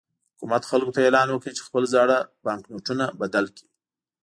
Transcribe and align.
حکومت 0.33 0.63
خلکو 0.71 0.93
ته 0.95 0.99
اعلان 1.03 1.27
وکړ 1.29 1.51
چې 1.57 1.65
خپل 1.67 1.83
زاړه 1.93 2.17
بانکنوټونه 2.45 3.05
بدل 3.21 3.45
کړي. 3.55 3.67